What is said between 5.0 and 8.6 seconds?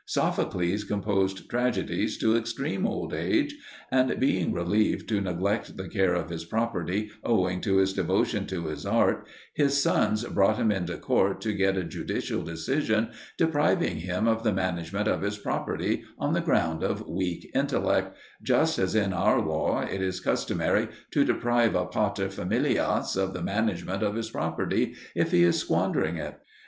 to neglect the care of his property owing to his devotion